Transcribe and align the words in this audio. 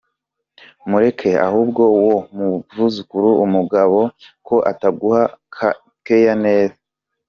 mureke 0.89 1.29
ahub 1.45 1.69
wo 2.05 2.13
bwizuukuri 2.67 3.29
umugabo 3.45 3.99
ko 4.47 4.55
ataguha 4.71 5.21
care 6.07 6.33
neza. 6.43 6.77